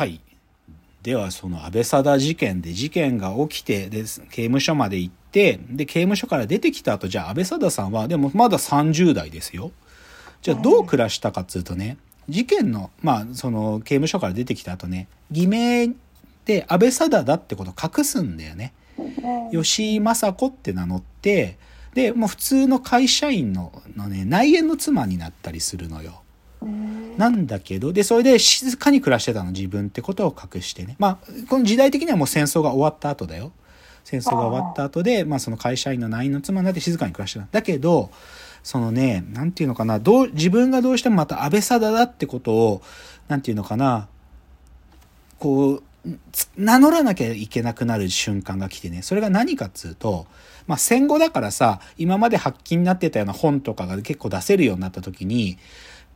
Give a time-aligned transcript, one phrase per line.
[0.00, 0.18] はい。
[1.02, 9.72] ではその安倍貞事件で事件が起きてで刑務所まで行ってで刑務所から出てきた後じゃあ安倍貞さんはでもまだ30代ですよ。
[10.40, 11.98] じゃあどう暮らしたかっつうとね
[12.30, 15.88] 事件のまあその刑務所から出てきた後ね偽名
[16.46, 18.72] で安倍貞だってことを隠すんだよね。
[19.52, 21.58] 吉井雅子って名乗って
[21.92, 26.22] でもう普通の会社員ののね内縁の妻になったりするのよ
[27.20, 30.96] なんだけど、で、それで静かに暮らしてたの、自分ってことを隠してね。
[30.98, 33.52] まあ、この時代的にはもう戦争が終わった後だよ。
[34.04, 37.46] 戦争が終わった後で、まあその会社員の内員の妻になって静かに暮らしてた。
[37.52, 38.10] だけど、
[38.62, 42.82] そのね、なんていうのかな、どう、自分がどうしてもまた安倍貞だってことを、
[43.28, 44.08] なんていうのかな、
[45.38, 45.82] こう、
[46.56, 50.26] 名乗らなきゃいけなくなる瞬間が来てね、それが何かっつうと、
[50.66, 55.58] まあ戦後だからさ、今まで発禁になってたような本とかが結構出せるようになった時に、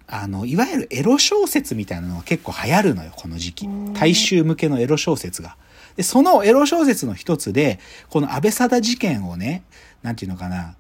[0.06, 3.68] あの、いわゆるエロ小説みたいなのが結構流行るのよ、この時期。
[3.94, 5.56] 大衆向けのエロ小説が。
[5.96, 7.78] で、そのエロ小説の一つで、
[8.10, 9.62] この安倍貞事件をね、
[10.02, 10.76] なんていうのかな、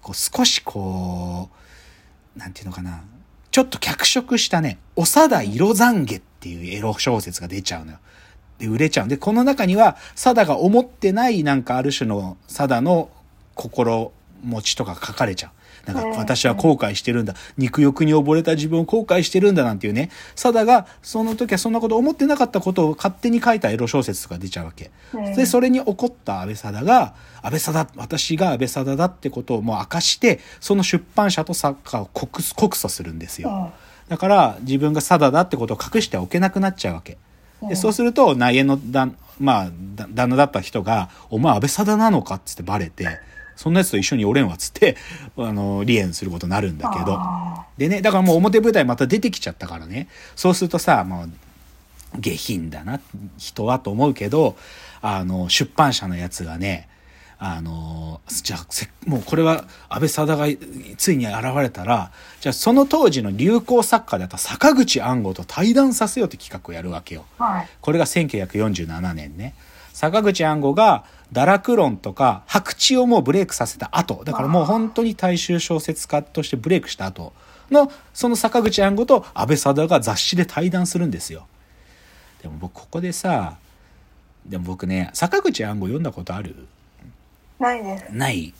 [0.00, 1.50] こう少しこ
[2.36, 3.02] う、なんていうのかな、
[3.50, 7.98] ちょっと脚色したね、長田色懺悔っていうエロ小説が出ちゃうのよ。
[8.58, 9.08] で、売れちゃう。
[9.08, 13.10] で、この中には、貞が思ってないなんかある種の貞の
[13.54, 15.50] 心持ちとか書かれちゃう。
[15.86, 17.34] なんか私は後悔してるんだ。
[17.56, 20.10] 肉欲に溺れた自分を後悔してるんだなんていうね。
[20.36, 24.90] サダがその時はそんなこと思ってなかったことを勝手に書いたエロ小説とか出ちゃうわけ。
[25.36, 33.72] で、それに怒った安倍貞が、安倍貞、私が安倍貞だってことをもう明かして、その出版社と作家を告告訴するんですよ。
[34.08, 37.16] だから自分が貞だってことを隠しておけなくなっちゃうわけ。
[37.68, 39.70] でそうすると内縁の旦,、まあ、
[40.14, 43.18] 旦那だった人が「お前安倍貞なのか?」っつってバレて
[43.60, 44.96] そんなやつと一緒におれんわっつって、
[45.36, 47.20] あの、離縁することになるんだけど。
[47.76, 50.08] でね、だからもう表舞台また出てきちゃったからね。
[50.34, 51.30] そうするとさ、もう、
[52.18, 53.00] 下品だな、
[53.36, 54.56] 人はと思うけど、
[55.02, 56.88] あの、出版社のやつがね、
[57.38, 58.66] あの、じゃあ、
[59.04, 60.66] もうこれは安倍貞が
[60.96, 67.26] ついに現れたら、じゃあその当時の流行作家だった坂口安吾と対談させようって企画をやるわけよ。
[67.38, 69.54] はい、これが1947年ね。
[69.92, 77.32] 坂口安吾が堕落論とか白痴をもうブレイクさせた後、だからもう本当に大衆小説家としてブレイクした後
[77.70, 81.46] の、その坂口安吾と安倍貞が雑誌で対談するんですよ。
[82.42, 83.58] でも僕ここでさ、
[84.46, 86.66] でも僕ね、坂口安吾読んだことある？
[87.58, 88.04] ないです。
[88.10, 88.52] ない。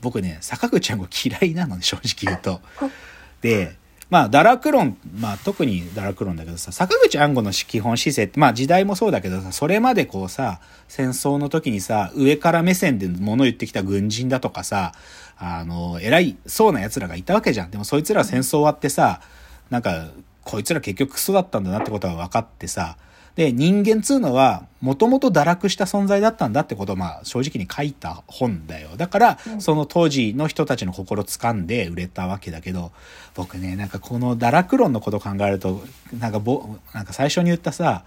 [0.00, 2.60] 僕ね、坂口安吾嫌いなのね、正直言うと。
[3.40, 3.76] で、
[4.10, 14.92] まあ、堕落論、まあ、特に堕落論だけどさ、坂口安吾の基本姿勢って、まあ、時代もそうだけどさ、それまでこうさ、戦争の時にさ、上から目線で物言ってきた軍人だとかさ、
[15.36, 17.70] あの、偉いそうな奴らがいたわけじゃん。
[17.70, 19.20] でもそいつら戦争終わってさ、
[19.68, 20.08] なんか、
[20.48, 22.96] こいつら結局クソだったんだなってことが分かってさ、
[23.36, 28.96] で、人間つうのは、もともと堕落した存在だったんだってことを、まあ、正直に書いた本だよ。
[28.96, 32.92] だから、その当時の人たちの心掴んで売れたわけだけど、
[33.34, 35.82] 僕ね、なんかこの堕落論のことを考えると、
[36.18, 38.04] なんかぼ、なんか最初に言ったさ、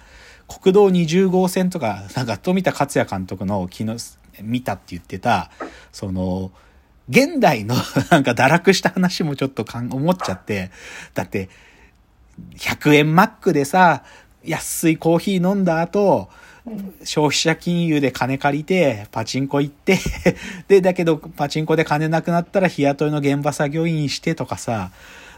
[0.48, 5.52] 国道20号線とか、なんか富田克也監督の昨日見たって言ってた、
[5.92, 6.52] その、
[7.08, 7.76] 現代の
[8.10, 10.72] なんか堕落した話もちょっと思っちゃって、
[11.14, 11.48] だって、
[12.56, 14.04] 100円マックでさ、
[14.44, 16.30] 安いコーヒー飲んだ後、
[17.04, 19.98] 消費者金融で金借りて、パチンコ行って
[20.68, 24.92] で、だけどパチンコで金なくなったら日雇いの現場作業員してとかさ、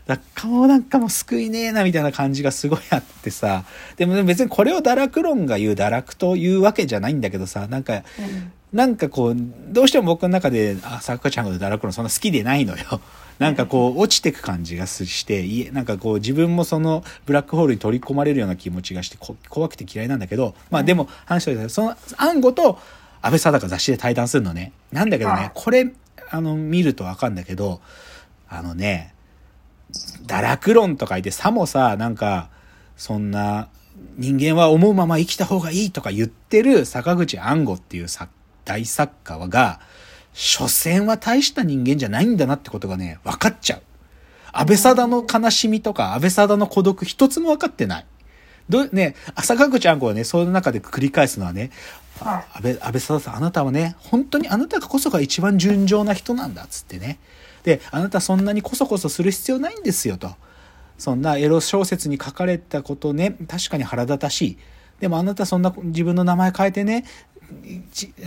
[0.05, 3.63] だもうなんかもう救いねえなみたいな感じがすごいあってさ、
[3.95, 9.35] でも別にこれを堕落論が言う堕落というわけじゃないんだけどさ、なんか、うん、なんかこう、
[9.69, 12.99] どうしても僕の中で、あ、さくちゃんが堕落論そんな好きでないのよ。
[13.39, 19.17] なんかこう落ちてく感じがしてなんかこう自分もそのブラックホールに取り込まれるような気持ちがして
[19.49, 22.79] 怖くて嫌いなんだけどまあでも話してその暗号と
[23.21, 24.73] 安倍貞が雑誌で対談するのね。
[24.91, 25.91] なんだけどねこれ
[26.29, 27.81] あの見るとわかんだけど
[28.49, 29.13] あのね
[30.25, 32.49] 堕落論とか言ってさもさなんか
[32.97, 33.69] そんな
[34.17, 38.07] 人間は思うまま生きた方がいいとか言ってる坂口安吾っていう
[38.65, 39.79] 大作家が
[40.33, 43.81] 所詮は大した人間じゃないんだなってことがね、分かっちゃう。
[44.51, 48.05] 安倍貞の悲しみとか、安倍貞の孤独一つも分かってない。
[48.69, 51.71] ど、ね、朝香口あんこはね、その中で繰り返すのはね、
[52.19, 57.19] 安倍、安倍貞さん、あなたはね、本当にあなたこそが一番純情な人なんだ、つってね。
[57.63, 60.35] で、あなたそんなにこそこそする必要ないんですよ、と。
[60.97, 64.57] そんなエロ小説に書かれたことね、確かに腹立たしい。
[64.99, 67.03] でもあなたそんな自分の名前変えてね、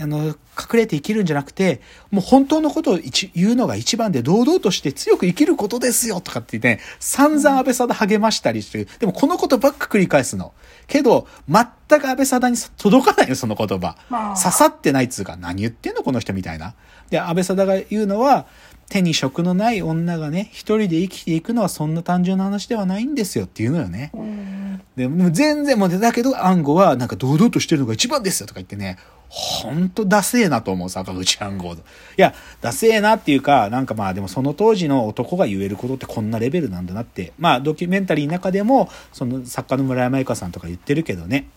[0.01, 0.35] あの、隠
[0.73, 1.81] れて生きるんじゃなくて、
[2.11, 8.87] もう本当のことを一言うのが一番で堂々として強く生きることですよとかってね、散々安倍貞励ましたりしてる。
[8.99, 10.53] でもこのことばっか繰り返すの。
[10.87, 11.65] けど、全
[11.99, 13.95] く安倍貞に届かないよ、その言葉。
[14.09, 16.75] 刺さってないっつうか、何言ってんのこの人みたいな。
[17.09, 18.47] で、安倍貞が言うのは、
[18.89, 24.11] 手に職のない女がね、一人で生きていくのはそんな単純な話ではないんですよっていうのよね。
[24.95, 28.97] で、もう全然もう、だけど、暗号はなんか堂々としてるのが一番ですよとか言ってね、
[29.29, 31.73] ほんとダセえなと思う、坂口暗号。
[31.73, 31.77] い
[32.17, 41.47] や、ダセえなっていうか、なんかまあでもその当時の男が言えることってこんなレベルなんだなって、まあドキュメンタリーの中でも、その作家の村山由佳さんとか言ってるけどね。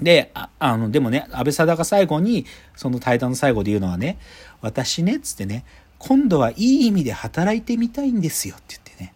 [0.00, 2.46] で、ああの、でもね、安倍貞が最後に、
[2.76, 4.18] その対談の最後で言うのはね、
[4.60, 5.64] 私ね、つってね、
[5.98, 9.14] 今度はいい意味で働いてみたいんですよって言ってね、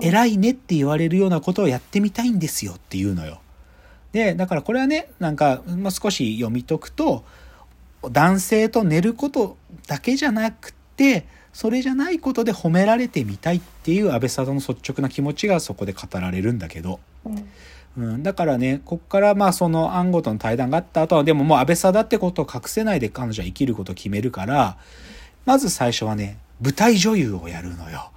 [0.00, 3.40] 偉いねって言われるようなことをやってみたいんですよって言うのよ。
[4.12, 7.24] で、だからこれはね、なんか、もう少し読み解くと、
[8.10, 9.56] 男性と寝ること
[9.86, 17.00] だけじゃなくて、それじゃないことで褒められてみたいっていう安倍貞の率直な気持ちがそこで語られるんだけど、
[17.96, 24.76] うん、だからね、こっからまあその暗号との対談があった後は、でももう安倍貞ってことを隠せないで彼女は生きることを決めるから、
[25.46, 28.10] まず最初はね、舞台女優をやるのよ。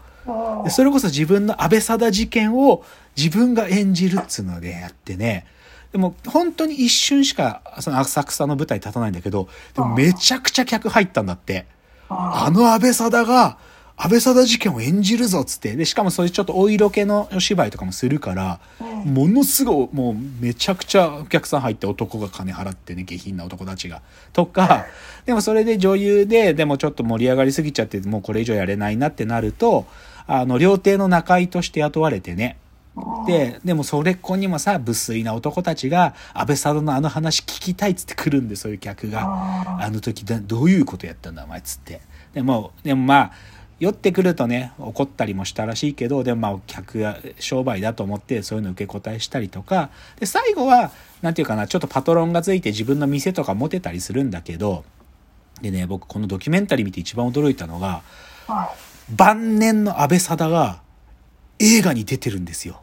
[0.63, 2.83] でそれこそ自分の安倍貞事件を
[3.17, 5.45] 自分が演じるっつうのでやってね。
[5.91, 11.65] でも本当に一瞬しかその浅草の舞台立たないんだけど、でもめちゃくちゃ客入ったんだって。
[12.09, 13.57] あの安倍貞が
[14.01, 15.75] 安倍貞事件を演じるぞっつって。
[15.75, 24.01] で、しかもそういうちょっとお色気のお芝居とかもするから、ものすごい、もうめちゃくちゃお客さん入って男が金払ってね、下品な男たちが。
[24.31, 24.85] とか、
[25.25, 29.85] でもそれで女優で、でもちょっと盛り上がりすぎちゃって、もうこれ以上やれないなってなると、
[30.27, 32.57] あの、料亭の仲居として雇われてね。
[33.27, 39.21] で、でもそれっ子にもさ、無粋な男たちが、安倍貞のあの話聞きたいっつって来るんで、そういう客が。
[39.79, 42.01] あの時どういうことやったんだ、お前っつって。
[42.33, 43.31] でも、でもまあ、
[43.79, 50.91] 酔ってくるとね怒ったりもしたらしいけどでもまあ客が商売だと思ってそういうの受け答えしたりとかで最後は
[51.21, 54.83] 何て言うかなちょっとパトロンがついて自分の店とか持てたりするんだけど
[55.61, 58.01] でね僕このドキュメンタリー見て一番驚いたのが
[59.15, 60.81] 晩年の安倍貞が
[61.59, 62.81] 映画に出てるんですよ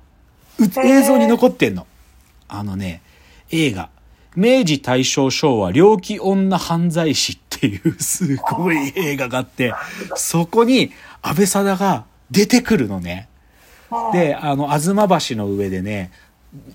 [0.61, 1.87] 映像に残ってんの。
[2.49, 3.03] あのね
[3.51, 3.91] 映画。
[4.37, 9.73] 明治大正昭和猟奇女犯罪師っていうすごい映画があって、
[10.15, 10.93] そこに
[11.23, 13.29] 安倍貞が出てくるのね。
[14.13, 16.11] で、あの、吾妻橋の上でね、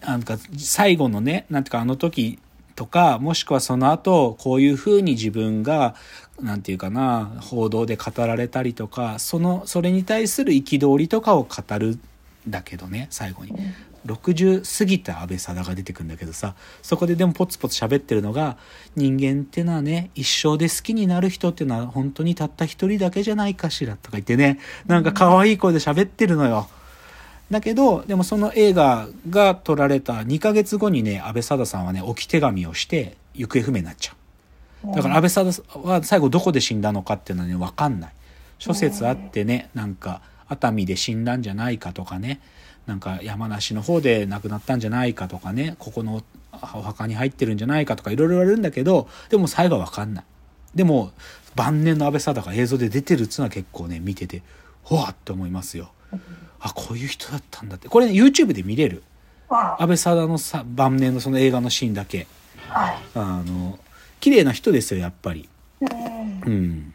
[0.02, 2.40] なんか最後のね、なんていうかあの時
[2.76, 5.94] とか、もしくはその後、こういうふうに自分が、
[6.42, 12.00] なんていうかな、報道で語られたりとか、その、それに対する憤りとかを語るん
[12.48, 13.54] だけどね、最後に。
[14.06, 18.58] 60過ぎた安倍貞が出てくるんだけどさそこででもポツポツ喋ってるのが
[18.96, 26.68] 人間ってのはね一生で好きになる人っていうのは本当にたった一人だけじゃないかしらとか言ってねなんか可愛い声で喋ってるのよ。
[27.52, 34.14] だけどでもその映画が撮られた2ヶ月後にね安倍貞さんはね置き手紙をして行方不明になっちゃ
[34.86, 34.96] う。
[34.96, 38.14] だから安倍貞は最後どこで死んだのかっていうのはね分かんない。
[38.58, 40.22] 諸説あってねなんか
[40.52, 42.42] 熱海で死んだんじゃないかとかね。
[42.86, 45.76] なんか山梨の方で亡くなったんじゃないかとかね。
[45.80, 46.22] ここの
[46.52, 50.26] お墓に入ってるんじゃないかとかいろいろ言われるんだけどでも最後は分かんない。
[50.76, 51.12] でも
[51.56, 54.42] 晩年の安倍貞が映像で出てるっつうのは結構ね見てて
[54.84, 55.92] ほわって思いますよ。
[56.60, 57.88] あこういう人だったんだって。
[57.88, 59.04] これね YouTube で見れる。
[59.50, 62.28] 安倍貞のさ晩年のその映画のシーンだけ。
[62.70, 63.80] あの
[64.20, 65.48] 綺麗な人ですよやっぱり。
[65.82, 66.91] うん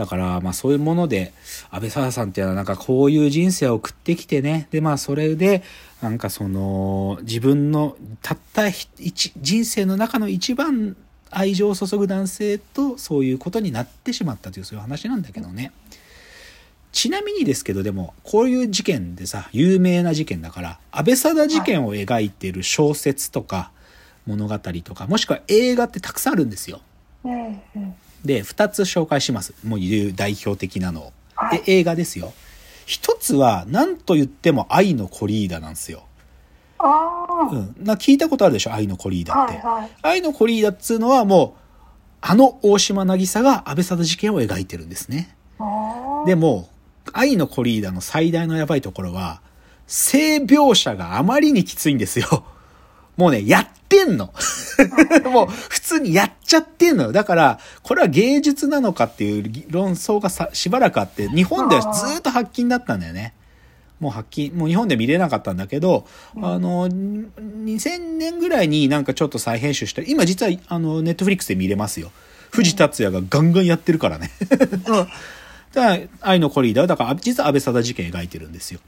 [0.00, 1.34] だから、まあそういうもので、
[1.70, 5.62] 安倍沢さんっていうのはなんかこういう人生を送ってきてね、でまあそれで、
[6.00, 10.96] なんかその、自分のたった一、人生の中の一番
[11.30, 15.70] 愛情を注ぐ男性とそういうことになってしまったというそういう話なんだけどね。
[16.92, 23.70] ちなみにですけどでもこういう事件でさ有名な事件だから安倍貞事件を描いてる小説とか
[24.26, 26.80] 物語とかもしくは映画ってたくさんあるんですよ。
[28.24, 29.54] で、2つ紹介します。
[29.64, 31.12] もう言う代表的なのを。
[31.50, 32.32] で、映画ですよ。
[32.86, 36.02] 一つは、何と言っても愛のコリーダなんですよ。
[36.80, 37.74] うん。
[37.84, 38.72] な聞いたことあるでしょ？
[38.72, 39.58] 愛のコリーダって。
[39.58, 41.60] はいはい、愛のコリーダっつうのはもう、
[42.20, 45.36] あの大島渚が安倍貞事件を描いてるんですね。
[46.26, 46.68] でも、
[47.12, 49.40] 愛のコリーダの最大のやばいところは、
[49.86, 52.44] 性描写があまりにきついんですよ。
[53.16, 54.32] もうね、やってんの。
[55.30, 57.12] もう普通にやっちゃってんのよ。
[57.12, 63.34] だから、これは芸術なのかっていう論争がさしばらくあって、日本ではずっと発禁だったんだよね。
[64.00, 72.10] もう発揮、もう日本で見れなかったんだけど、あの、2000年ぐらいになんかちょっと再編集した今実はあの、ネットフリックスで見れますよ。
[72.50, 74.30] 藤達也がガンガンやってるからね。
[75.72, 78.80] だから、愛のコリーダーだから、実は安倍貞事件描いてるんですよ。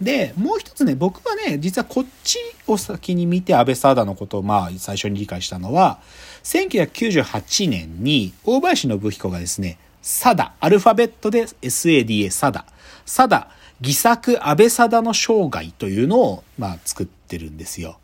[0.00, 5.98] で、もう一つね、僕はね、実はこっちを先に見て安倍貞のことをまあ最初に理解したのは、
[6.44, 12.66] 1998年に大林信彦がですね、サダ、アルファベットで SADA、サダ、
[13.04, 13.48] サダ、
[13.80, 17.98] 偽作安倍貞の生涯というのを、まあ、作ってるんですよ。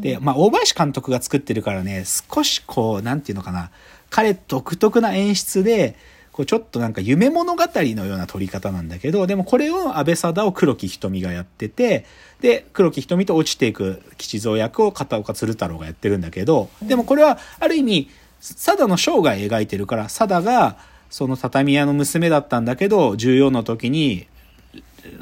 [0.00, 3.70] で、まあ、大林監督が作ってるからね、少しこう、なんていうのかな、
[4.10, 5.96] 彼独特な演出で、
[6.32, 12.06] こうちょっとなんか夢物語のような撮り方なんだけど、でもこれを安倍貞を黒木瞳がやってて、
[12.40, 18.10] で、黒木瞳と落ちていく吉蔵役を片岡鶴太郎がやってるんだけど、でもこれはある意味、
[18.40, 20.76] 貞の生涯描いてるから、貞が
[21.10, 24.26] その畳屋の娘だったんだけど、14の時に、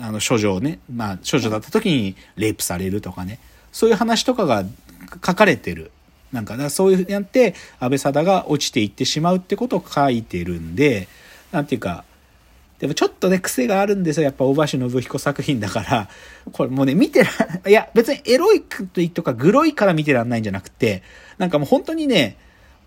[0.00, 3.38] あの、処女をね、まあ、処女だった時にレイプされるとかね、
[3.73, 4.65] そういう話とかが
[5.25, 5.91] 書かれてる。
[6.32, 11.08] なんか、だそういうやって、安倍貞が落ちていってしまうってことを書いてるんで、
[11.52, 12.04] なんていうか、
[12.78, 14.25] でもちょっとね、癖があるんですよ。
[14.25, 16.08] やっぱ大橋信彦作品だから。
[16.52, 17.30] これもうね、見てら、
[17.66, 18.62] いや、別にエロい
[19.11, 21.02] とかグロいから見てらんないんじゃなくて、
[21.38, 22.37] なんかもう本当にね、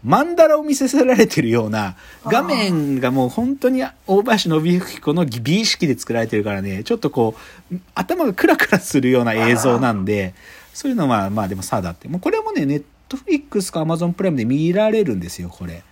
[0.03, 1.95] マンダラを見せせられてるような、
[2.25, 7.35] 画面がもう本当に大橋信彦の美意識で作られてるからね、ちょっとこ
[7.71, 10.33] う、頭がクラクラするような映像なんで、
[10.73, 12.07] そういうのはまあでもさだって。
[12.07, 15.83] もうこれもね、ネットフリックスかアマゾンプライムで見られるんですよ、これ。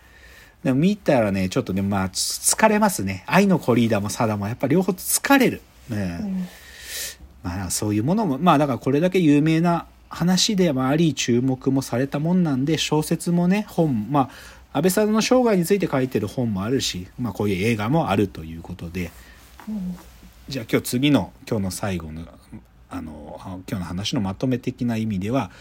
[0.64, 3.26] でも見たらね、ちょっとね、まあ、疲れますね。
[3.28, 5.62] 愛のコリーダーもサダもやっぱ両方疲れる。
[5.90, 6.48] ね、うん、
[7.44, 14.30] まあそういうものも、まあだからこれだけ有名な話でもあり注目もされたもんなんで小説もね本ま
[14.72, 19.12] あ安倍さんの生涯について書いてる本もあるし、まあ、こういう映画もあるということで、
[19.68, 19.98] うん、
[20.48, 22.24] じゃあ今日次の今日の最後の
[22.92, 25.52] あの今日の話のまとめ的な意味では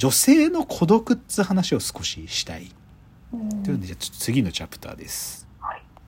[0.00, 2.72] 女性の孤独っつ話を少ししたい、
[3.64, 5.46] というのでじゃあ次のチャプターです。